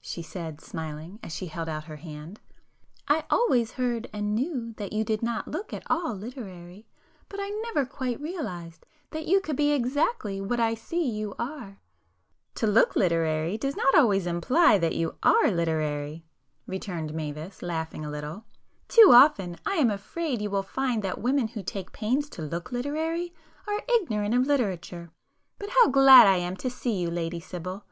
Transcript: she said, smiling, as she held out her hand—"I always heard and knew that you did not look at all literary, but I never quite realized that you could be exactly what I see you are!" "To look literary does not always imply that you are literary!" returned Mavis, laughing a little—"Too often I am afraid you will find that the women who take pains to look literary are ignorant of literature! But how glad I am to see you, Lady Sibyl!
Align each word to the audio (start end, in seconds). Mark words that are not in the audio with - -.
she 0.00 0.22
said, 0.22 0.60
smiling, 0.60 1.18
as 1.20 1.34
she 1.34 1.46
held 1.46 1.68
out 1.68 1.82
her 1.86 1.96
hand—"I 1.96 3.24
always 3.28 3.72
heard 3.72 4.08
and 4.12 4.36
knew 4.36 4.72
that 4.76 4.92
you 4.92 5.02
did 5.02 5.20
not 5.20 5.48
look 5.48 5.72
at 5.72 5.82
all 5.90 6.14
literary, 6.14 6.86
but 7.28 7.40
I 7.42 7.48
never 7.64 7.84
quite 7.84 8.20
realized 8.20 8.86
that 9.10 9.26
you 9.26 9.40
could 9.40 9.56
be 9.56 9.72
exactly 9.72 10.40
what 10.40 10.60
I 10.60 10.74
see 10.74 11.04
you 11.10 11.34
are!" 11.40 11.80
"To 12.54 12.68
look 12.68 12.94
literary 12.94 13.58
does 13.58 13.74
not 13.74 13.92
always 13.96 14.28
imply 14.28 14.78
that 14.78 14.94
you 14.94 15.16
are 15.24 15.50
literary!" 15.50 16.24
returned 16.68 17.12
Mavis, 17.12 17.60
laughing 17.60 18.04
a 18.04 18.10
little—"Too 18.12 19.10
often 19.12 19.56
I 19.66 19.74
am 19.74 19.90
afraid 19.90 20.40
you 20.40 20.50
will 20.50 20.62
find 20.62 21.02
that 21.02 21.16
the 21.16 21.22
women 21.22 21.48
who 21.48 21.64
take 21.64 21.90
pains 21.90 22.28
to 22.30 22.42
look 22.42 22.70
literary 22.70 23.34
are 23.66 23.82
ignorant 23.92 24.36
of 24.36 24.46
literature! 24.46 25.10
But 25.58 25.70
how 25.70 25.88
glad 25.88 26.28
I 26.28 26.36
am 26.36 26.54
to 26.58 26.70
see 26.70 26.94
you, 26.94 27.10
Lady 27.10 27.40
Sibyl! 27.40 27.84